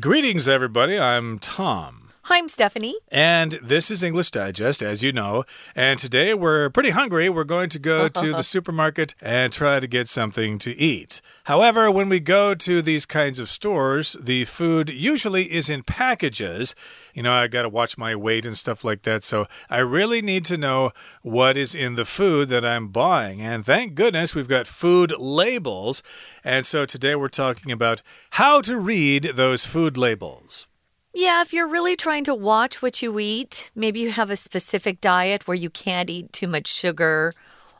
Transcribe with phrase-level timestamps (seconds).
[0.00, 0.98] Greetings, everybody.
[0.98, 2.01] I'm Tom.
[2.26, 2.94] Hi, I'm Stephanie.
[3.08, 5.42] And this is English Digest, as you know.
[5.74, 7.28] And today we're pretty hungry.
[7.28, 11.20] We're going to go to the supermarket and try to get something to eat.
[11.44, 16.76] However, when we go to these kinds of stores, the food usually is in packages.
[17.12, 19.24] You know, I got to watch my weight and stuff like that.
[19.24, 20.92] So I really need to know
[21.22, 23.42] what is in the food that I'm buying.
[23.42, 26.04] And thank goodness we've got food labels.
[26.44, 28.00] And so today we're talking about
[28.30, 30.68] how to read those food labels.
[31.14, 35.00] Yeah, if you're really trying to watch what you eat, maybe you have a specific
[35.00, 37.32] diet where you can't eat too much sugar,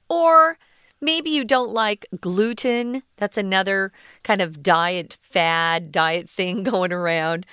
[0.07, 0.59] or
[1.01, 3.03] maybe you don't like gluten.
[3.17, 3.91] That's another
[4.23, 7.47] kind of diet fad, diet thing going around.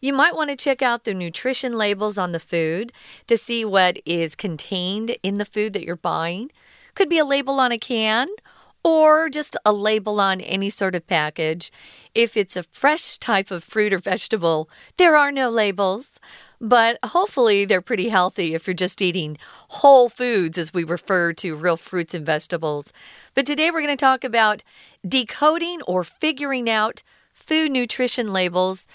[0.00, 2.92] You might want to check out the nutrition labels on the food
[3.26, 6.52] to see what is contained in the food that you're buying.
[6.94, 8.28] Could be a label on a can
[8.84, 11.72] or just a label on any sort of package.
[12.14, 16.20] If it's a fresh type of fruit or vegetable, there are no labels.
[16.60, 21.56] But hopefully, they're pretty healthy if you're just eating whole foods, as we refer to
[21.56, 22.92] real fruits and vegetables.
[23.34, 24.62] But today, we're going to talk about
[25.06, 28.86] decoding or figuring out food nutrition labels.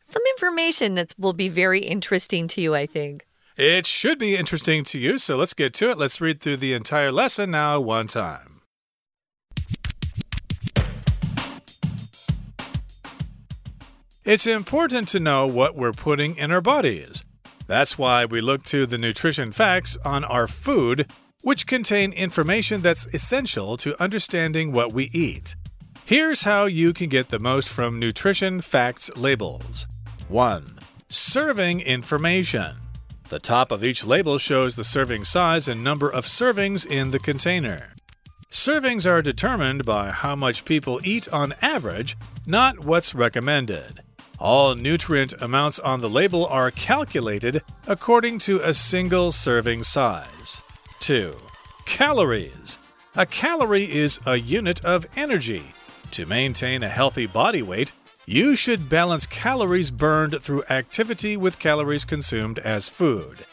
[0.00, 3.26] Some information that will be very interesting to you, I think.
[3.56, 5.96] It should be interesting to you, so let's get to it.
[5.96, 8.53] Let's read through the entire lesson now, one time.
[14.24, 17.26] It's important to know what we're putting in our bodies.
[17.66, 23.04] That's why we look to the nutrition facts on our food, which contain information that's
[23.12, 25.56] essential to understanding what we eat.
[26.06, 29.86] Here's how you can get the most from nutrition facts labels
[30.28, 30.78] 1.
[31.10, 32.76] Serving information.
[33.28, 37.18] The top of each label shows the serving size and number of servings in the
[37.18, 37.94] container.
[38.50, 42.16] Servings are determined by how much people eat on average,
[42.46, 44.00] not what's recommended.
[44.44, 50.60] All nutrient amounts on the label are calculated according to a single serving size.
[51.00, 51.34] 2.
[51.86, 52.76] Calories.
[53.16, 55.72] A calorie is a unit of energy.
[56.10, 57.92] To maintain a healthy body weight,
[58.26, 63.46] you should balance calories burned through activity with calories consumed as food.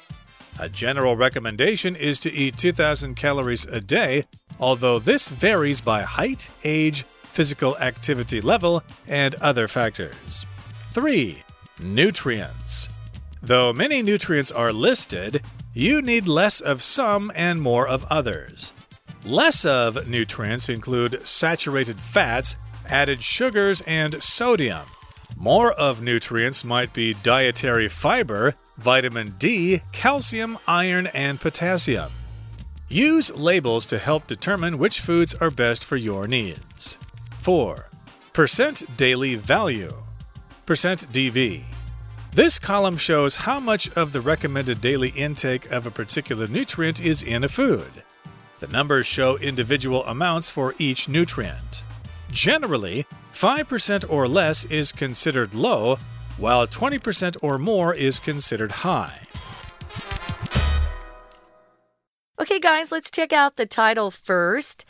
[0.60, 4.26] A general recommendation is to eat 2,000 calories a day,
[4.60, 10.46] although this varies by height, age, physical activity level, and other factors.
[10.92, 11.42] 3.
[11.80, 12.90] Nutrients.
[13.42, 15.42] Though many nutrients are listed,
[15.74, 18.74] you need less of some and more of others.
[19.24, 22.58] Less of nutrients include saturated fats,
[22.90, 24.86] added sugars, and sodium.
[25.38, 32.12] More of nutrients might be dietary fiber, vitamin D, calcium, iron, and potassium.
[32.90, 36.98] Use labels to help determine which foods are best for your needs.
[37.40, 37.88] 4.
[38.34, 39.90] Percent daily value.
[40.72, 41.64] %dV.
[42.34, 47.22] This column shows how much of the recommended daily intake of a particular nutrient is
[47.22, 47.92] in a food.
[48.62, 51.84] The numbers show individual amounts for each nutrient.
[52.30, 55.98] Generally, 5% or less is considered low,
[56.38, 59.20] while 20% or more is considered high.
[62.40, 64.86] Okay, guys, let's check out the title first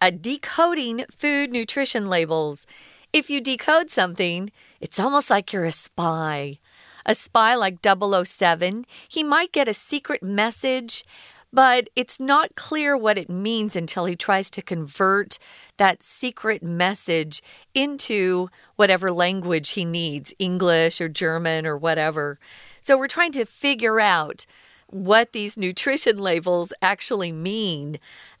[0.00, 2.66] A Decoding Food Nutrition Labels.
[3.12, 4.50] If you decode something,
[4.80, 6.58] it's almost like you're a spy.
[7.04, 11.04] A spy like 007, he might get a secret message,
[11.52, 15.38] but it's not clear what it means until he tries to convert
[15.76, 17.42] that secret message
[17.74, 22.38] into whatever language he needs English or German or whatever.
[22.80, 24.44] So we're trying to figure out
[24.88, 27.98] what these nutrition labels actually mean.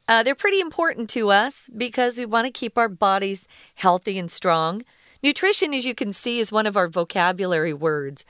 [0.08, 4.30] Uh, they're pretty important to us because we want to keep our bodies healthy and
[4.30, 4.82] strong.
[5.22, 8.24] Nutrition, as you can see, is one of our vocabulary words.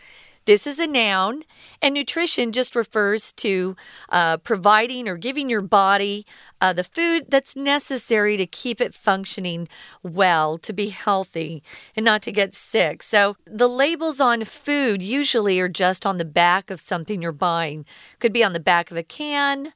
[0.46, 1.42] This is a noun,
[1.82, 3.74] and nutrition just refers to
[4.10, 6.24] uh, providing or giving your body
[6.60, 9.68] uh, the food that's necessary to keep it functioning
[10.04, 11.64] well, to be healthy,
[11.96, 13.02] and not to get sick.
[13.02, 17.84] So, the labels on food usually are just on the back of something you're buying.
[18.20, 19.72] Could be on the back of a can,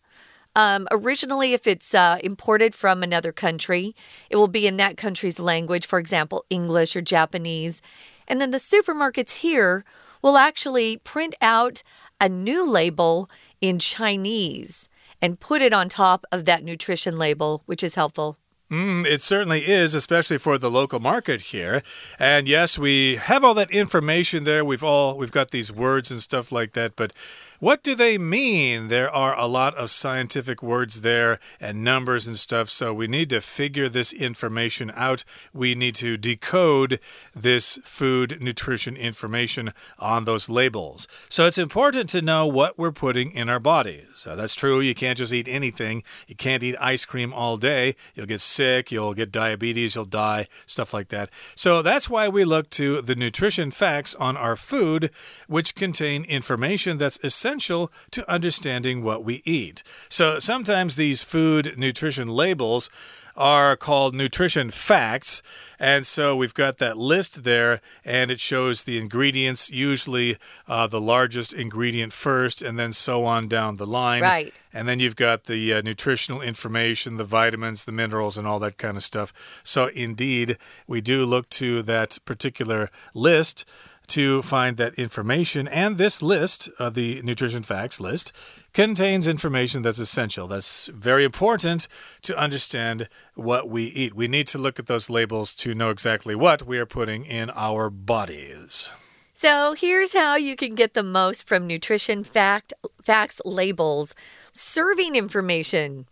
[0.57, 3.95] um, originally, if it's uh, imported from another country,
[4.29, 7.83] it will be in that country's language, for example, English or Japanese.
[8.27, 9.85] And then the supermarkets here
[10.23, 11.83] will actually print out
[12.21, 13.31] a new label
[13.61, 14.89] in Chinese
[15.23, 18.37] and put it on top of that nutrition label, which is helpful.
[18.71, 21.83] Mm, it certainly is, especially for the local market here.
[22.21, 24.65] And yes, we have all that information there.
[24.65, 27.13] We've all we've got these words and stuff like that, but
[27.61, 28.89] what do they mean?
[28.89, 33.29] There are a lot of scientific words there and numbers and stuff, so we need
[33.31, 35.25] to figure this information out.
[35.53, 37.01] We need to decode
[37.37, 41.07] this food nutrition information on those labels.
[41.29, 44.07] So it's important to know what we're putting in our bodies.
[44.15, 44.81] So that's true.
[44.81, 46.03] You can't just eat anything.
[46.27, 47.95] You can't eat ice cream all day.
[48.15, 51.29] You'll get sick, you'll get diabetes, you'll die, stuff like that.
[51.55, 55.11] So that's why we look to the nutrition facts on our food,
[55.47, 59.83] which contain information that's essential essential to understanding what we eat.
[60.09, 62.89] So sometimes these food nutrition labels
[63.37, 65.43] are called nutrition facts.
[65.79, 70.37] And so we've got that list there, and it shows the ingredients, usually
[70.69, 74.23] uh, the largest ingredient first, and then so on down the line.
[74.23, 74.55] Right.
[74.73, 78.79] And then you've got the uh, nutritional information, the vitamins, the minerals, and all that
[78.79, 79.33] kind of stuff.
[79.65, 80.57] So, indeed,
[80.87, 83.65] we do look to that particular list
[84.11, 85.67] to find that information.
[85.69, 88.33] And this list, uh, the nutrition facts list,
[88.73, 90.47] contains information that's essential.
[90.47, 91.89] That's very important
[92.23, 94.15] to understand what we eat.
[94.15, 97.51] We need to look at those labels to know exactly what we are putting in
[97.51, 98.93] our bodies.
[99.33, 104.15] So here's how you can get the most from nutrition fact facts labels.
[104.53, 106.07] Serving information.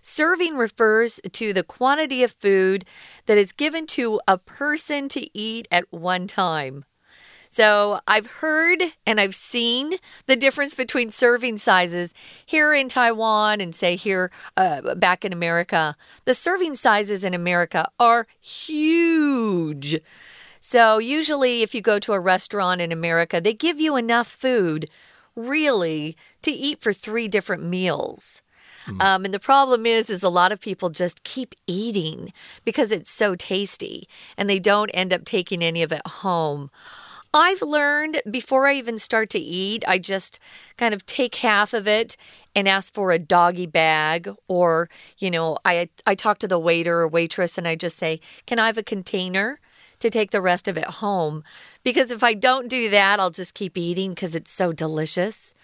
[0.00, 2.86] Serving refers to the quantity of food
[3.26, 6.84] that is given to a person to eat at one time.
[7.50, 12.14] So I've heard and I've seen the difference between serving sizes
[12.46, 15.96] here in Taiwan and say here uh, back in America.
[16.24, 19.98] The serving sizes in America are huge.
[20.60, 24.88] So usually if you go to a restaurant in America, they give you enough food
[25.34, 28.42] really to eat for three different meals.
[28.86, 29.02] Mm.
[29.02, 32.32] Um, and the problem is, is a lot of people just keep eating
[32.64, 36.70] because it's so tasty, and they don't end up taking any of it home.
[37.32, 40.40] I've learned before I even start to eat, I just
[40.76, 42.16] kind of take half of it
[42.56, 47.00] and ask for a doggy bag or, you know, I I talk to the waiter
[47.00, 49.60] or waitress and I just say, "Can I have a container?"
[50.00, 51.44] to take the rest of it home
[51.84, 55.54] because if I don't do that, I'll just keep eating because it's so delicious.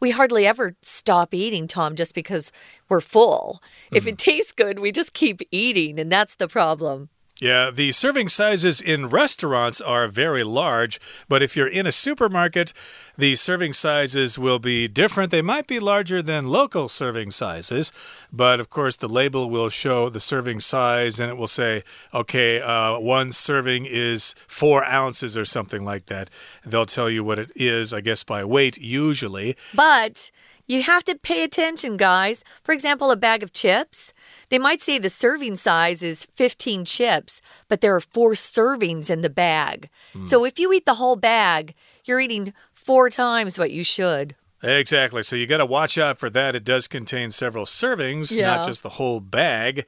[0.00, 2.50] We hardly ever stop eating, Tom, just because
[2.88, 3.62] we're full.
[3.92, 3.96] Mm.
[3.98, 4.18] If it mm.
[4.18, 7.10] tastes good, we just keep eating, and that's the problem.
[7.42, 12.72] Yeah, the serving sizes in restaurants are very large, but if you're in a supermarket,
[13.18, 15.32] the serving sizes will be different.
[15.32, 17.90] They might be larger than local serving sizes,
[18.32, 21.82] but of course, the label will show the serving size and it will say,
[22.14, 26.30] okay, uh, one serving is four ounces or something like that.
[26.64, 29.56] They'll tell you what it is, I guess, by weight, usually.
[29.74, 30.30] But
[30.68, 32.44] you have to pay attention, guys.
[32.62, 34.12] For example, a bag of chips,
[34.52, 39.22] they might say the serving size is 15 chips, but there are four servings in
[39.22, 39.88] the bag.
[40.12, 40.28] Mm.
[40.28, 44.34] So if you eat the whole bag, you're eating four times what you should.
[44.62, 45.22] Exactly.
[45.22, 46.54] So you got to watch out for that.
[46.54, 48.56] It does contain several servings, yeah.
[48.56, 49.86] not just the whole bag.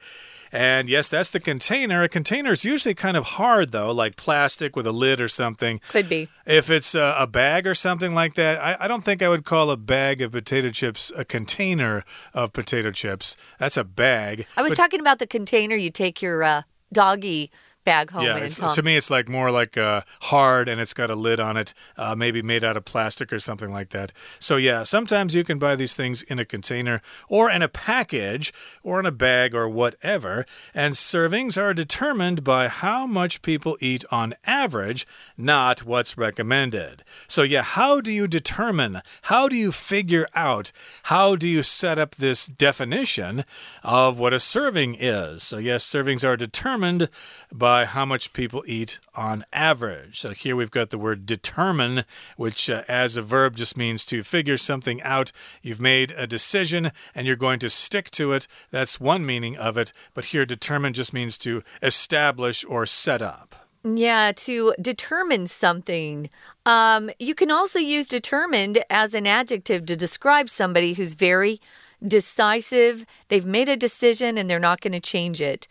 [0.51, 2.03] And yes, that's the container.
[2.03, 5.81] A container is usually kind of hard, though, like plastic with a lid or something.
[5.89, 6.29] Could be.
[6.45, 9.43] If it's a, a bag or something like that, I, I, don't think I would
[9.43, 13.35] call a bag of potato chips a container of potato chips.
[13.59, 14.45] That's a bag.
[14.55, 16.61] I was but, talking about the container you take your uh,
[16.93, 17.51] doggy
[17.85, 21.15] bag home yeah, to me, it's like more like uh, hard and it's got a
[21.15, 24.11] lid on it, uh, maybe made out of plastic or something like that.
[24.39, 28.51] So, yeah, sometimes you can buy these things in a container or in a package
[28.83, 30.45] or in a bag or whatever.
[30.73, 35.05] And servings are determined by how much people eat on average,
[35.37, 37.03] not what's recommended.
[37.27, 39.01] So, yeah, how do you determine?
[39.23, 40.71] How do you figure out?
[41.03, 43.45] How do you set up this definition
[43.83, 45.43] of what a serving is?
[45.43, 47.09] So, yes, servings are determined
[47.53, 50.17] by by how much people eat on average.
[50.21, 52.05] So here we've got the word determine,
[52.37, 55.33] which uh, as a verb just means to figure something out.
[55.61, 58.47] You've made a decision and you're going to stick to it.
[58.71, 59.91] That's one meaning of it.
[60.13, 63.67] But here, determine just means to establish or set up.
[63.83, 66.29] Yeah, to determine something.
[66.65, 71.59] Um, you can also use determined as an adjective to describe somebody who's very
[72.07, 73.05] decisive.
[73.27, 75.67] They've made a decision and they're not going to change it.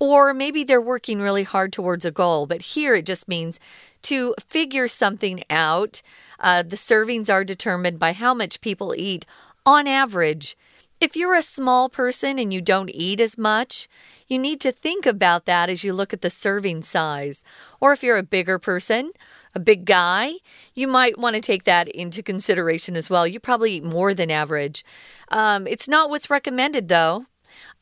[0.00, 3.58] Or maybe they're working really hard towards a goal, but here it just means
[4.02, 6.02] to figure something out.
[6.38, 9.26] Uh, the servings are determined by how much people eat
[9.66, 10.56] on average.
[11.00, 13.88] If you're a small person and you don't eat as much,
[14.26, 17.44] you need to think about that as you look at the serving size.
[17.80, 19.12] Or if you're a bigger person,
[19.54, 20.32] a big guy,
[20.74, 23.26] you might want to take that into consideration as well.
[23.26, 24.84] You probably eat more than average.
[25.30, 27.26] Um, it's not what's recommended, though.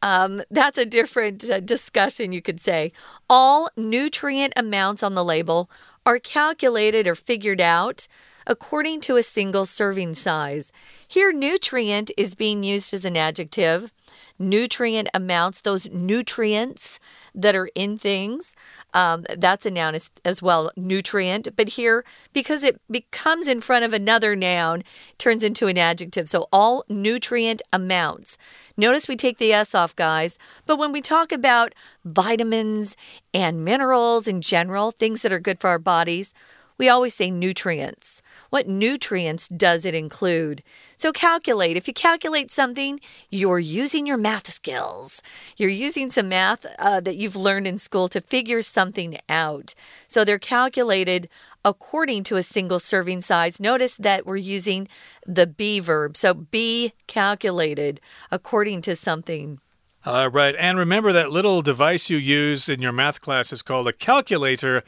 [0.02, 2.92] Um, that's a different uh, discussion, you could say.
[3.28, 5.70] All nutrient amounts on the label
[6.04, 8.06] are calculated or figured out
[8.46, 10.72] according to a single serving size.
[11.06, 13.92] Here, nutrient is being used as an adjective.
[14.38, 17.00] Nutrient amounts, those nutrients
[17.34, 18.54] that are in things,
[18.96, 21.54] um, that's a noun as, as, well, nutrient.
[21.54, 24.82] But here, because it becomes in front of another noun,
[25.18, 26.30] turns into an adjective.
[26.30, 28.38] So all nutrient amounts.
[28.74, 30.38] Notice we take the S off, guys.
[30.64, 31.74] But when we talk about
[32.06, 32.96] vitamins
[33.34, 36.32] and minerals in general, things that are good for our bodies,
[36.78, 38.22] we always say nutrients.
[38.56, 40.62] What nutrients does it include?
[40.96, 41.76] So calculate.
[41.76, 45.20] If you calculate something, you're using your math skills.
[45.58, 49.74] You're using some math uh, that you've learned in school to figure something out.
[50.08, 51.28] So they're calculated
[51.66, 53.60] according to a single serving size.
[53.60, 54.88] Notice that we're using
[55.26, 56.16] the be verb.
[56.16, 59.60] So be calculated according to something.
[60.06, 60.54] All right.
[60.56, 64.84] And remember that little device you use in your math class is called a calculator.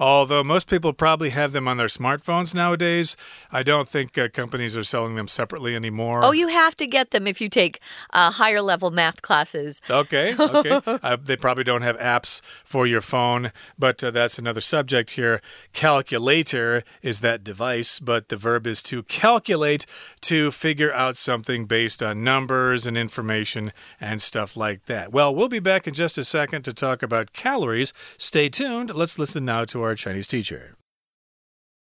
[0.00, 3.18] Although most people probably have them on their smartphones nowadays,
[3.52, 6.24] I don't think uh, companies are selling them separately anymore.
[6.24, 7.80] Oh, you have to get them if you take
[8.14, 9.82] uh, higher level math classes.
[9.90, 10.80] Okay, okay.
[11.02, 15.42] uh, they probably don't have apps for your phone, but uh, that's another subject here.
[15.74, 19.84] Calculator is that device, but the verb is to calculate
[20.22, 25.12] to figure out something based on numbers and information and stuff like that.
[25.12, 27.92] Well, we'll be back in just a second to talk about calories.
[28.16, 28.94] Stay tuned.
[28.94, 30.75] Let's listen now to our our Chinese teacher.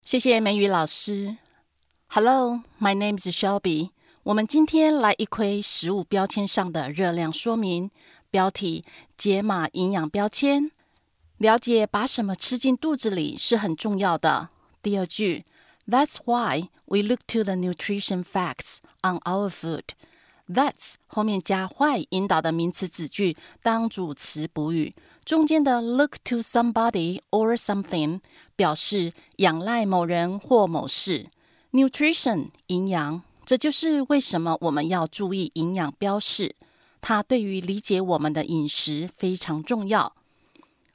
[0.02, 1.36] 谢谢美语老师。
[2.08, 3.90] Hello, my name is Shelby.
[4.24, 7.90] 我们今天来一窥食物标签上的热量说明。
[8.30, 8.84] 标题：
[9.16, 10.70] 解码营养标签。
[11.38, 14.48] 了解把什么吃进肚子里是很重要的。
[14.80, 15.44] 第二句：
[15.86, 19.82] That's why we look to the nutrition facts on our food.
[20.48, 24.94] That's 后面加 why 引导的名词子句当主词补语。
[25.27, 28.21] 中间的 look to somebody or something
[28.55, 31.27] 表示仰赖某人或某事。
[31.73, 36.55] Nutrition 营养，这就是为什么我们要注意营养标示，
[37.01, 40.15] 它对于理解我们的饮食非常重要。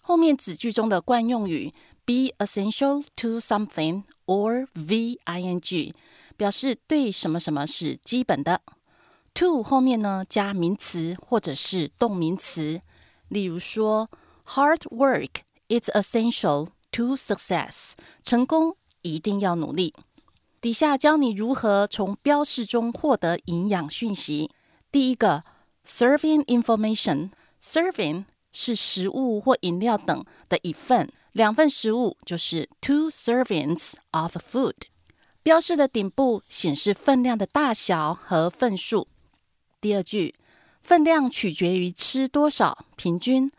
[0.01, 1.75] 后面子句中的惯用语
[2.07, 5.93] be essential to something or ving
[6.39, 8.63] 表示对什么什么是基本的。
[9.35, 12.81] to 后面呢加名词或者是动名词，
[13.29, 14.09] 例如说。
[14.46, 17.92] Hard work is essential to success.
[18.24, 19.94] 成功一定要努力。
[20.60, 24.52] 底下教你如何从标示中获得营养讯息。
[24.92, 25.44] 第一个，
[25.86, 34.76] serving information。Serving 是食物或饮料等的一份，两份食物就是 two servings of food。
[35.44, 39.08] 标示的顶部显示分量的大小和份数。
[39.80, 40.36] 第二句，
[40.82, 43.52] 分量取决于吃多少，平均。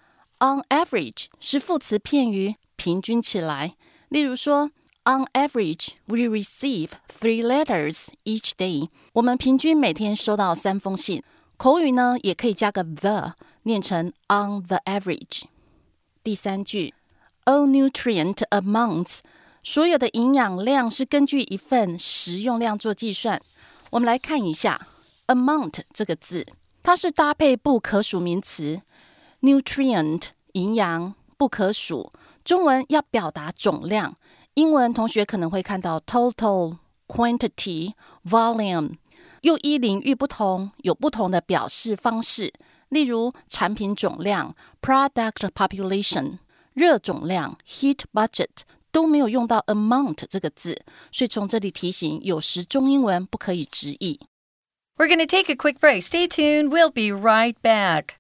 [0.43, 3.77] On average 是副词片语，平均起来。
[4.09, 4.71] 例如说
[5.05, 8.89] ，On average, we receive three letters each day。
[9.13, 11.23] 我们平均每天收到三封信。
[11.55, 15.43] 口语呢，也可以加个 the，念成 on the average。
[16.21, 16.93] 第三句
[17.45, 19.19] ，All nutrient amounts，
[19.63, 23.41] 所有的营养量是根据一份食用量做计算。
[23.91, 24.87] 我们来看一下
[25.27, 26.45] amount 这个字，
[26.83, 28.81] 它是搭配不可数名词。
[29.42, 32.12] nutrient 营养不可数，
[32.44, 34.16] 中文要表达总量，
[34.54, 38.94] 英文同学可能会看到 total、quantity、volume，
[39.42, 42.52] 又依领域不同，有不同的表示方式。
[42.88, 46.38] 例如产品总量 product population、
[46.72, 48.48] 热总量 heat budget
[48.90, 50.82] 都没有用到 amount 这个字，
[51.12, 54.18] 所以从这里提醒，有时中英文不可以直译。
[54.96, 56.02] We're going to take a quick break.
[56.02, 56.70] Stay tuned.
[56.70, 58.16] We'll be right back.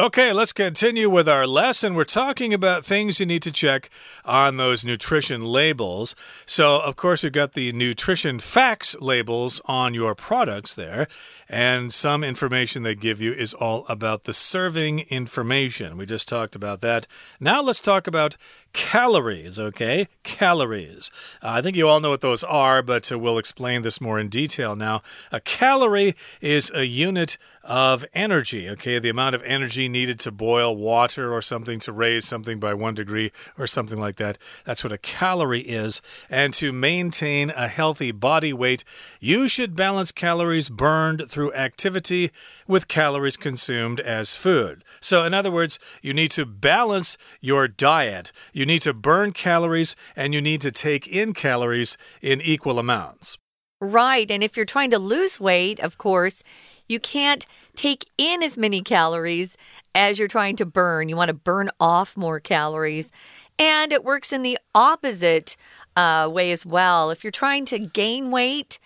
[0.00, 1.94] Okay, let's continue with our lesson.
[1.94, 3.90] We're talking about things you need to check
[4.24, 6.14] on those nutrition labels.
[6.46, 11.08] So, of course, we've got the nutrition facts labels on your products there,
[11.48, 15.96] and some information they give you is all about the serving information.
[15.96, 17.06] We just talked about that.
[17.40, 18.36] Now, let's talk about
[18.72, 20.08] calories, okay?
[20.22, 21.10] Calories.
[21.42, 24.18] Uh, I think you all know what those are, but uh, we'll explain this more
[24.18, 25.02] in detail now.
[25.32, 28.98] A calorie is a unit of energy, okay?
[28.98, 32.94] The amount of energy needed to boil water or something to raise something by one
[32.94, 34.38] degree or something like that.
[34.64, 36.02] That's what a calorie is.
[36.30, 38.84] And to maintain a healthy body weight,
[39.20, 42.30] you should balance calories burned through activity
[42.66, 44.84] with calories consumed as food.
[45.00, 48.32] So, in other words, you need to balance your diet.
[48.52, 53.38] You need to burn calories and you need to take in calories in equal amounts.
[53.80, 54.28] Right.
[54.30, 56.42] And if you're trying to lose weight, of course,
[56.88, 59.56] you can't take in as many calories
[59.94, 61.08] as you're trying to burn.
[61.08, 63.12] You want to burn off more calories.
[63.58, 65.56] And it works in the opposite
[65.96, 67.10] uh, way as well.
[67.10, 68.78] If you're trying to gain weight,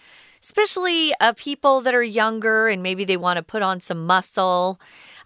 [0.42, 4.80] especially uh, people that are younger and maybe they want to put on some muscle,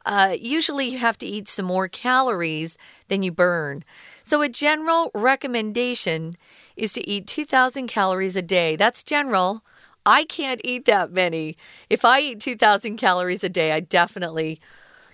[0.05, 3.83] uh, usually you have to eat some more calories than you burn.
[4.23, 6.37] So, a general recommendation
[6.77, 8.77] is to eat 2,000 calories a day.
[8.77, 9.63] That's general.
[10.05, 11.57] I can't eat that many.
[11.91, 14.61] If I eat 2,000 calories a day, I definitely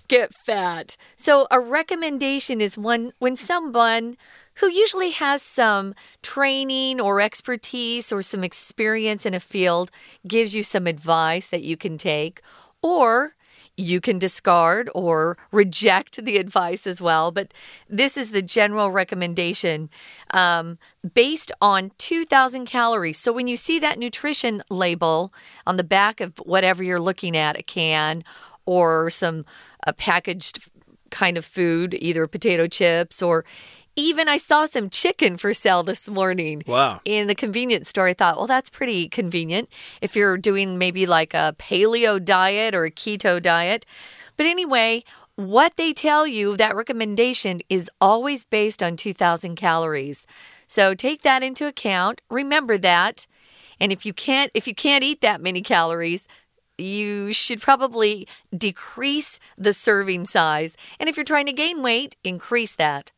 [0.08, 0.98] get fat.
[1.16, 4.16] So, a recommendation is one when someone
[4.56, 9.90] who usually has some training or expertise or some experience in a field
[10.26, 12.40] gives you some advice that you can take,
[12.82, 13.34] or
[13.76, 17.30] you can discard or reject the advice as well.
[17.30, 17.54] But
[17.88, 19.88] this is the general recommendation
[20.32, 20.78] um,
[21.14, 23.18] based on 2,000 calories.
[23.18, 25.32] So when you see that nutrition label
[25.66, 28.24] on the back of whatever you're looking at, a can
[28.66, 29.44] or some
[29.86, 30.70] a packaged
[31.10, 33.44] kind of food, either potato chips or
[33.96, 36.62] even I saw some chicken for sale this morning.
[36.66, 37.00] Wow.
[37.04, 38.08] In the convenience store.
[38.08, 39.68] I thought, well, that's pretty convenient
[40.00, 43.84] if you're doing maybe like a paleo diet or a keto diet.
[44.36, 45.04] But anyway,
[45.36, 50.26] what they tell you, that recommendation is always based on 2,000 calories.
[50.66, 52.22] So take that into account.
[52.30, 53.26] Remember that.
[53.78, 56.28] And if you can't if you can't eat that many calories,
[56.78, 60.76] you should probably decrease the serving size.
[60.98, 63.12] And if you're trying to gain weight, increase that.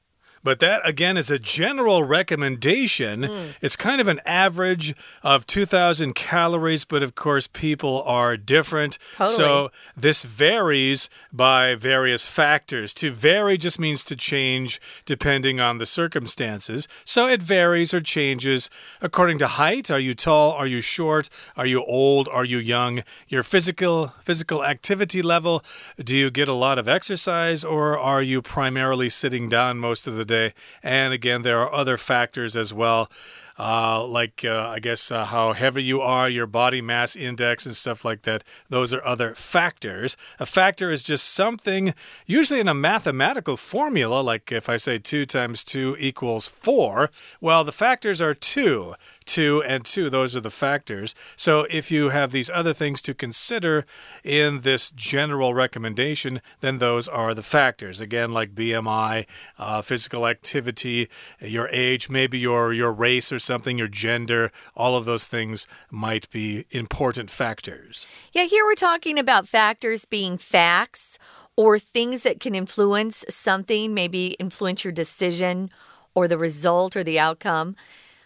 [0.44, 3.22] But that, again, is a general recommendation.
[3.22, 3.56] Mm.
[3.62, 8.98] It's kind of an average of 2,000 calories, but of course, people are different.
[9.16, 9.36] Totally.
[9.36, 12.92] So this varies by various factors.
[12.94, 16.86] To vary just means to change depending on the circumstances.
[17.06, 18.68] So it varies or changes
[19.00, 19.90] according to height.
[19.90, 20.52] Are you tall?
[20.52, 21.30] Are you short?
[21.56, 22.28] Are you old?
[22.28, 23.02] Are you young?
[23.28, 25.64] Your physical physical activity level.
[25.98, 30.16] Do you get a lot of exercise or are you primarily sitting down most of
[30.16, 30.33] the day?
[30.82, 33.10] And again, there are other factors as well
[33.58, 37.74] uh, like uh, I guess uh, how heavy you are, your body mass index, and
[37.74, 38.42] stuff like that.
[38.68, 40.16] Those are other factors.
[40.40, 41.94] A factor is just something,
[42.26, 47.64] usually in a mathematical formula, like if I say 2 times 2 equals 4, well,
[47.64, 48.94] the factors are 2.
[49.26, 51.14] 2 and 2, those are the factors.
[51.36, 53.84] So if you have these other things to consider
[54.22, 58.00] in this general recommendation, then those are the factors.
[58.00, 59.26] Again, like BMI,
[59.58, 61.08] uh, physical activity,
[61.40, 66.28] your age, maybe your, your race or something, your gender, all of those things might
[66.30, 68.06] be important factors.
[68.32, 71.18] Yeah, here we're talking about factors being facts
[71.56, 75.70] or things that can influence something, maybe influence your decision
[76.14, 77.76] or the result or the outcome.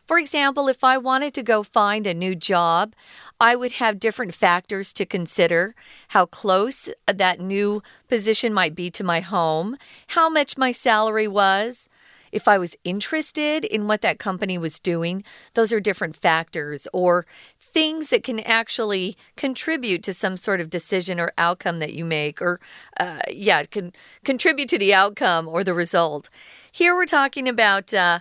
[0.09, 2.94] For example, if I wanted to go find a new job,
[3.38, 5.75] I would have different factors to consider
[6.09, 9.77] how close that new position might be to my home,
[10.09, 11.90] how much my salary was,
[12.33, 17.27] if I was interested in what that company was doing, those are different factors or
[17.61, 22.40] things that can actually contribute to some sort of decision or outcome that you make,
[22.40, 22.61] or
[22.99, 23.92] uh, yeah, it can
[24.25, 26.31] contribute to the outcome or the result.
[26.73, 28.21] Here we're talking about uh,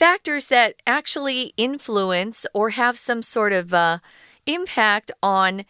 [0.00, 3.98] factors that actually influence or have some sort of uh,
[4.46, 5.62] impact on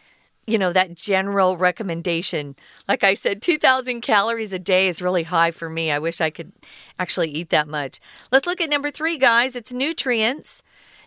[0.47, 2.55] you know, that general recommendation.
[2.87, 5.91] Like I said, 2,000 calories a day is really high for me.
[5.91, 6.51] I wish I could
[6.97, 7.99] actually eat that much.
[8.31, 9.55] Let's look at number three, guys.
[9.55, 10.63] It's nutrients.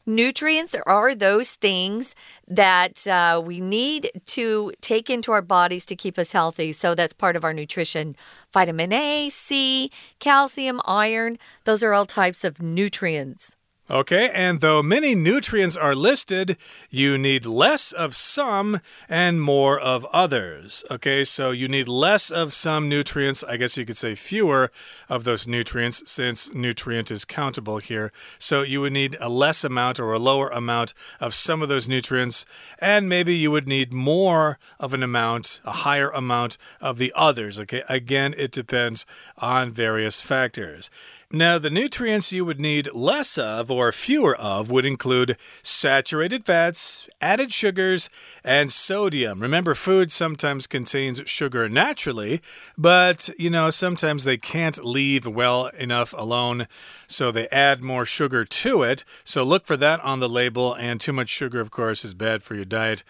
[0.07, 2.14] Nutrients are those things
[2.47, 6.73] that uh, we need to take into our bodies to keep us healthy.
[6.73, 8.14] So that's part of our nutrition.
[8.53, 13.57] Vitamin A, C, calcium, iron, those are all types of nutrients.
[13.90, 16.57] Okay, and though many nutrients are listed,
[16.88, 20.83] you need less of some and more of others.
[20.90, 23.44] Okay, so you need less of some nutrients.
[23.44, 24.70] I guess you could say fewer
[25.11, 28.11] of those nutrients since nutrient is countable here.
[28.38, 31.87] So you would need a less amount or a lower amount of some of those
[31.87, 32.47] nutrients,
[32.79, 37.61] and maybe you would need more of an amount, a higher amount of the others.
[37.61, 39.05] Okay, again, it depends
[39.37, 40.90] on various factors.
[41.31, 47.08] Now, the nutrients you would need less of or fewer of would include saturated fats,
[47.20, 48.08] added sugars,
[48.44, 49.40] and sodium.
[49.40, 52.40] Remember, food sometimes contains sugar naturally,
[52.78, 56.66] but, you know, sometimes they can't leave well enough alone,
[57.06, 59.04] so they add more sugar to it.
[59.24, 62.42] So look for that on the label, and too much sugar, of course, is bad
[62.42, 63.04] for your diet.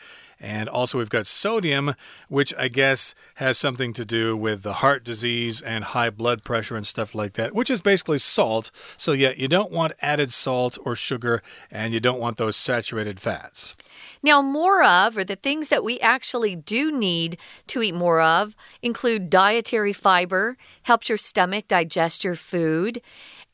[0.45, 1.95] And also, we've got sodium,
[2.29, 6.77] which I guess has something to do with the heart disease and high blood pressure
[6.77, 8.71] and stuff like that, which is basically salt.
[8.99, 13.21] So, yeah, you don't want added salt or sugar, and you don't want those saturated
[13.21, 13.75] fats.
[14.23, 18.55] Now, more of, or the things that we actually do need to eat more of,
[18.83, 23.01] include dietary fiber, helps your stomach digest your food,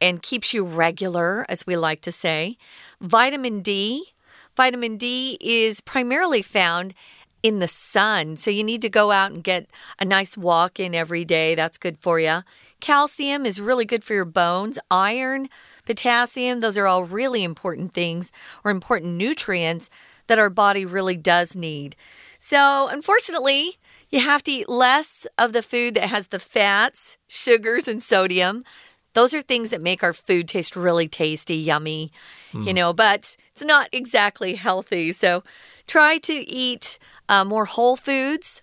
[0.01, 2.57] and keeps you regular, as we like to say.
[3.01, 4.13] Vitamin D,
[4.57, 6.95] Vitamin D is primarily found
[7.43, 8.37] in the sun.
[8.37, 11.55] So you need to go out and get a nice walk in every day.
[11.55, 12.43] That's good for you.
[12.81, 14.79] Calcium is really good for your bones.
[14.91, 15.49] Iron,
[15.87, 18.33] potassium, those are all really important things
[18.65, 19.91] or important nutrients
[20.27, 21.97] that our body really does need.
[22.39, 23.77] So, unfortunately,
[24.11, 28.65] you have to eat less of the food that has the fats, sugars, and sodium.
[29.13, 32.13] Those are things that make our food taste really tasty, yummy,
[32.53, 32.65] mm.
[32.67, 35.13] you know, but it's not exactly healthy.
[35.13, 35.45] So
[35.87, 38.63] try to eat uh, more whole foods.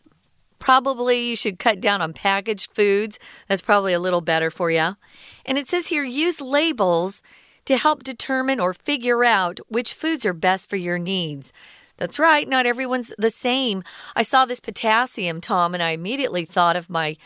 [0.57, 3.19] Probably you should cut down on packaged foods.
[3.47, 4.97] That's probably a little better for you.
[5.45, 7.21] And it says here use labels
[7.65, 11.53] to help determine or figure out which foods are best for your needs.
[11.97, 13.83] That's right, not everyone's the same.
[14.15, 17.17] I saw this potassium, Tom, and I immediately thought of my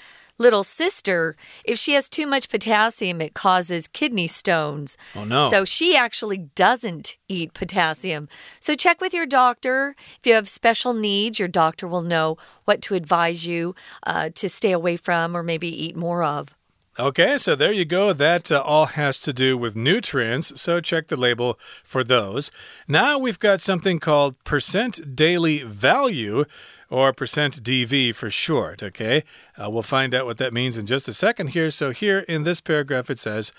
[0.42, 4.98] little sister, if she has too much potassium, it causes kidney stones.
[5.16, 5.50] Oh, no.
[5.50, 8.28] So she actually doesn't eat potassium.
[8.60, 9.96] So check with your doctor.
[10.20, 13.76] If you have special needs, your doctor will know what to advise you
[14.06, 16.56] uh, to stay away from or maybe eat more of.
[17.00, 18.12] Okay, so there you go.
[18.12, 22.52] That uh, all has to do with nutrients, so check the label for those.
[22.86, 26.44] Now we've got something called percent daily value
[26.92, 29.24] or percent DV for short, okay?
[29.58, 31.72] Uh, we'll find out what that means in just a second here.
[31.72, 33.54] So, here in this paragraph, it says,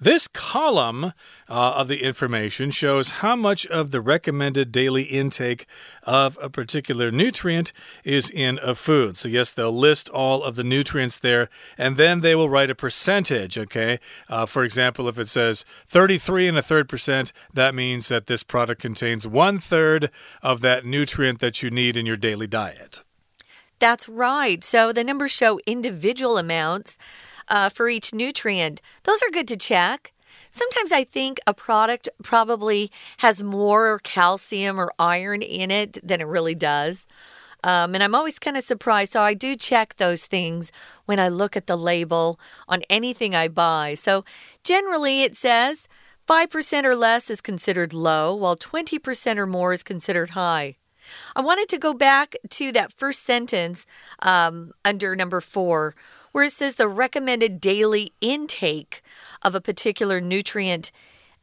[0.00, 1.12] this column uh,
[1.48, 5.66] of the information shows how much of the recommended daily intake
[6.04, 9.16] of a particular nutrient is in a food.
[9.16, 12.74] So, yes, they'll list all of the nutrients there, and then they will write a
[12.74, 14.00] percentage, okay?
[14.28, 18.42] Uh, for example, if it says 33 and a third percent, that means that this
[18.42, 20.10] product contains one third
[20.42, 23.04] of that nutrient that you need in your daily diet.
[23.78, 24.62] That's right.
[24.64, 26.98] So, the numbers show individual amounts
[27.50, 28.80] uh, for each nutrient.
[29.02, 30.12] Those are good to check.
[30.50, 36.26] Sometimes I think a product probably has more calcium or iron in it than it
[36.26, 37.06] really does.
[37.62, 39.12] Um, and I'm always kind of surprised.
[39.12, 40.72] So I do check those things
[41.04, 43.94] when I look at the label on anything I buy.
[43.94, 44.24] So
[44.64, 45.88] generally it says
[46.26, 50.76] 5% or less is considered low, while 20% or more is considered high.
[51.34, 53.84] I wanted to go back to that first sentence
[54.20, 55.94] um, under number four
[56.32, 59.02] where it says the recommended daily intake
[59.42, 60.92] of a particular nutrient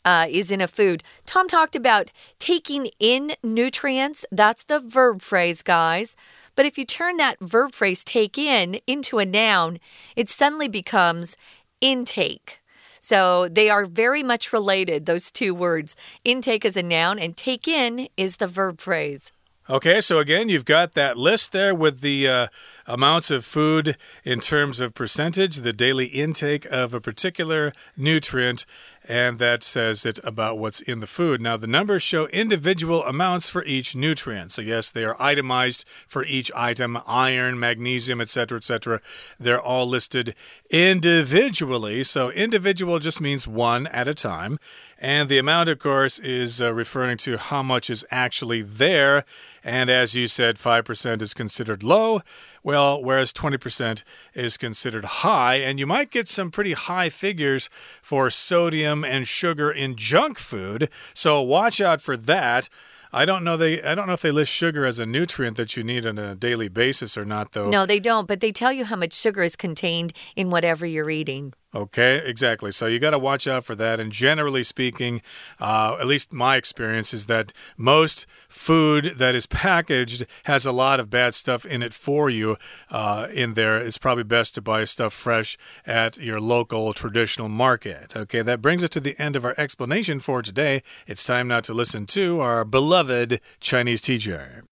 [0.05, 1.03] uh, is in a food.
[1.25, 4.25] Tom talked about taking in nutrients.
[4.31, 6.15] That's the verb phrase, guys.
[6.55, 9.79] But if you turn that verb phrase take in into a noun,
[10.15, 11.35] it suddenly becomes
[11.81, 12.61] intake.
[12.99, 15.95] So they are very much related, those two words.
[16.25, 19.31] Intake is a noun, and take in is the verb phrase.
[19.69, 22.47] Okay, so again, you've got that list there with the uh,
[22.85, 28.65] amounts of food in terms of percentage, the daily intake of a particular nutrient,
[29.07, 31.41] and that says it about what's in the food.
[31.41, 34.51] Now, the numbers show individual amounts for each nutrient.
[34.51, 39.01] So, yes, they are itemized for each item iron, magnesium, etc., etc.
[39.39, 40.35] They're all listed
[40.69, 42.03] individually.
[42.03, 44.59] So, individual just means one at a time.
[44.99, 49.23] And the amount, of course, is uh, referring to how much is actually there.
[49.63, 52.21] And as you said, 5% is considered low.
[52.67, 54.03] Well, whereas 20%
[54.33, 57.69] is considered high, and you might get some pretty high figures
[58.01, 60.89] for sodium and sugar in junk food.
[61.13, 62.67] So watch out for that.
[63.13, 65.77] I don't know they I don't know if they list sugar as a nutrient that
[65.77, 67.69] you need on a daily basis or not though.
[67.69, 71.09] No, they don't, but they tell you how much sugar is contained in whatever you're
[71.09, 71.53] eating.
[71.74, 72.70] Okay, exactly.
[72.70, 73.98] So you got to watch out for that.
[73.98, 75.22] And generally speaking,
[75.58, 81.00] uh, at least my experience is that most food that is packaged has a lot
[81.00, 82.58] of bad stuff in it for you
[82.90, 83.78] uh, in there.
[83.78, 88.14] It's probably best to buy stuff fresh at your local traditional market.
[88.14, 90.82] Okay, that brings us to the end of our explanation for today.
[91.06, 94.64] It's time now to listen to our beloved Chinese teacher.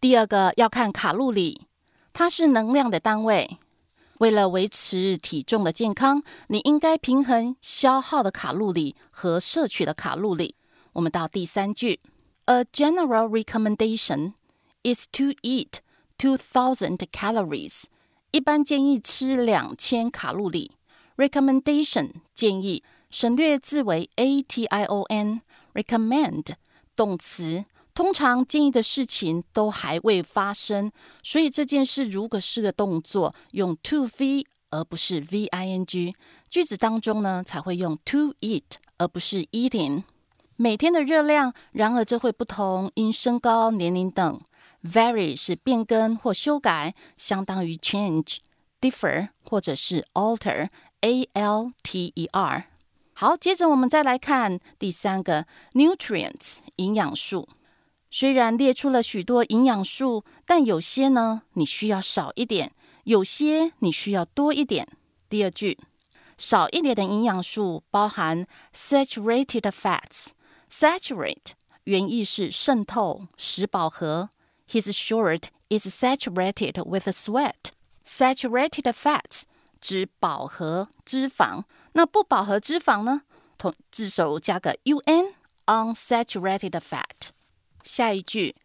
[0.00, 1.62] 第二个要看卡路里，
[2.12, 3.58] 它是能量的单位。
[4.19, 10.55] 为了维持体重的健康，你应该平衡消耗的卡路里和摄取的卡路里。
[10.93, 12.01] 我们到第三句
[12.45, 14.33] ，A general recommendation
[14.83, 15.79] is to eat
[16.17, 17.85] two thousand calories。
[18.31, 20.73] 一般建议吃两千卡路里。
[21.15, 25.41] Recommendation 建议省略字为 a t i o n。
[25.73, 26.55] Recommend
[26.93, 27.63] 动词。
[27.99, 30.89] 通常建议的事情都还未发生，
[31.21, 36.15] 所以这件事如果是个动作，用 to v 而不是 v i n g，
[36.49, 38.63] 句子当中呢才会用 to eat
[38.97, 40.03] 而不是 eating。
[40.55, 44.39] 每天的热量，然而这会不同，因身高、年龄等。
[44.81, 48.37] Vary 是变更或修改，相当于 change、
[48.79, 52.69] differ 或者是 alter，a l t e r。
[53.11, 57.49] 好，接着我们再来看第三个 nutrients 营养素。
[58.11, 64.87] 虽然列出了许多营养素，但有些呢你需要少一点，有些你需要多一点。
[65.29, 65.77] 第二句，
[66.37, 70.29] 少一点的营养素包含 saturated fats。
[70.71, 71.51] saturate
[71.85, 74.29] 原意是渗透、使饱和。
[74.67, 77.71] His shirt is saturated with sweat。
[78.05, 79.43] saturated fats
[79.79, 83.21] 指饱和脂肪，那不饱和脂肪呢？
[83.57, 87.29] 同字首加个 un，unsaturated fat。
[87.83, 88.55] 下一句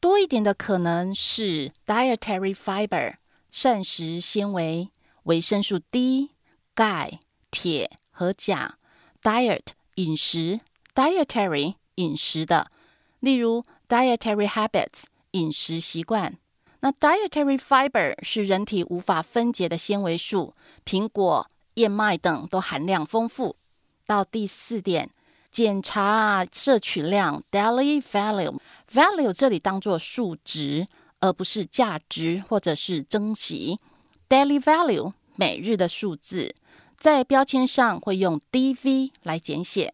[0.00, 3.14] 多一点的可能是 dietary fiber
[3.50, 4.90] 膳食纤维、
[5.24, 6.30] 维生素 D、
[6.74, 8.78] 钙、铁和钾。
[9.22, 10.60] diet 饮食
[10.94, 12.70] ，dietary 饮食的，
[13.20, 16.36] 例如 dietary habits 饮食习惯。
[16.80, 23.56] 那 dietary fiber 是人体无法分解的纤维素，苹果、燕麦等都含量丰富。
[24.04, 25.10] 到第四点。
[25.53, 30.87] 检查摄取量 （daily value），value 这里当做数值，
[31.19, 33.79] 而不是价值或者是增息。
[34.29, 36.53] daily value 每日的数字，
[36.97, 39.93] 在标签上会用 DV 来简写。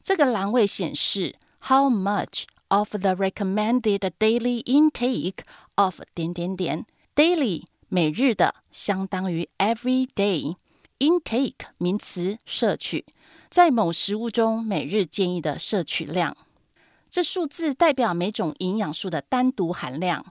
[0.00, 5.38] 这个栏位显示 how much of the recommended daily intake
[5.74, 10.56] of 点点点 daily 每日的相当于 every day
[10.98, 13.06] intake 名词摄取。
[13.49, 16.37] 在某食物中每日建议的摄取量，
[17.09, 20.23] 这数字代表每种营养素的单独含量。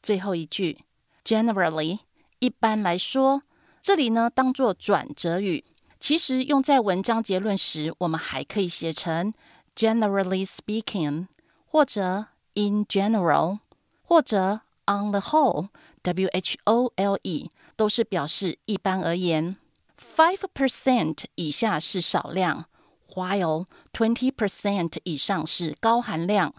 [0.00, 0.78] 最后一句
[1.24, 1.98] ，generally，
[2.38, 3.42] 一般来说，
[3.80, 5.64] 这里呢当做转折语。
[5.98, 9.34] 其实用在文章结论时，我们还可以写成
[9.74, 11.26] generally speaking，
[11.66, 13.58] 或者 in general，
[14.02, 19.56] 或者 on the whole，w h o l e，都是表示一般而言。
[20.02, 22.66] Five percent 以下是少量
[23.14, 26.54] ，while twenty percent 以上是高含量。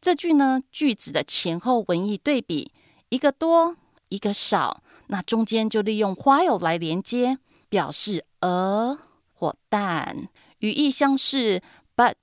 [0.00, 2.72] 这句呢，句子的前后文意对比，
[3.08, 3.76] 一个多，
[4.08, 8.98] 一个少，那中间就利用 while 来连接，表示而
[9.32, 10.28] 或但，
[10.58, 11.62] 语义相似
[11.96, 12.14] ，but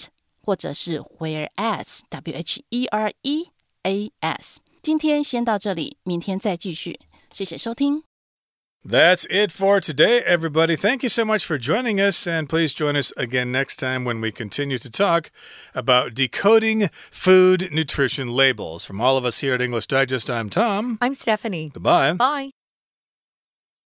[0.42, 3.48] 或者是 whereas，w h e r e
[3.82, 4.60] a s。
[4.82, 7.00] 今天先到这里，明天再继续。
[7.32, 8.09] 谢谢收听。
[8.84, 10.78] That's it for today, everybody.
[10.78, 14.22] Thank you so much for joining us, and please join us again next time when
[14.22, 15.32] we continue to talk
[15.76, 18.86] about decoding food nutrition labels.
[18.86, 20.98] From all of us here at English Digest, I'm Tom.
[21.02, 21.72] I'm Stephanie.
[21.74, 22.14] Goodbye.
[22.14, 22.52] Bye.